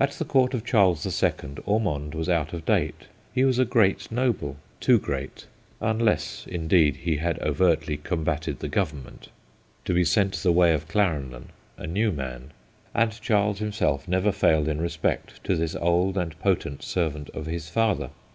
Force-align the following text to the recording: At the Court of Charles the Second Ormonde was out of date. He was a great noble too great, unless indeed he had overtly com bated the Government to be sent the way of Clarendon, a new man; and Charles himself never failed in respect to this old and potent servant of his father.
At 0.00 0.12
the 0.12 0.24
Court 0.24 0.54
of 0.54 0.64
Charles 0.64 1.02
the 1.02 1.10
Second 1.10 1.60
Ormonde 1.66 2.14
was 2.14 2.30
out 2.30 2.54
of 2.54 2.64
date. 2.64 3.08
He 3.34 3.44
was 3.44 3.58
a 3.58 3.66
great 3.66 4.10
noble 4.10 4.56
too 4.80 4.98
great, 4.98 5.44
unless 5.82 6.46
indeed 6.46 6.96
he 6.96 7.16
had 7.18 7.38
overtly 7.42 7.98
com 7.98 8.24
bated 8.24 8.60
the 8.60 8.68
Government 8.70 9.28
to 9.84 9.92
be 9.92 10.02
sent 10.02 10.32
the 10.36 10.50
way 10.50 10.72
of 10.72 10.88
Clarendon, 10.88 11.50
a 11.76 11.86
new 11.86 12.10
man; 12.10 12.52
and 12.94 13.20
Charles 13.20 13.58
himself 13.58 14.08
never 14.08 14.32
failed 14.32 14.66
in 14.66 14.80
respect 14.80 15.44
to 15.44 15.54
this 15.54 15.76
old 15.76 16.16
and 16.16 16.38
potent 16.38 16.82
servant 16.82 17.28
of 17.34 17.44
his 17.44 17.68
father. 17.68 18.08